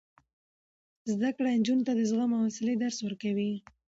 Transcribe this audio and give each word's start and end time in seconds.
زده 1.11 1.29
کړه 1.35 1.49
نجونو 1.59 1.83
ته 1.87 1.93
د 1.95 2.01
زغم 2.09 2.31
او 2.35 2.41
حوصلې 2.45 2.75
درس 2.77 2.97
ورکوي. 3.03 3.51